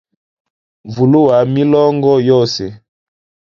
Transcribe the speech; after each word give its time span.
Vuluwa 0.93 1.37
milongo 1.53 2.11
yose. 2.29 2.65